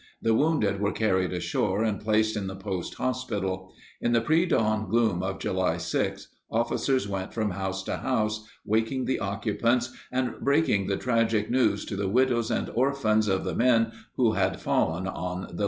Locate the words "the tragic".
10.87-11.51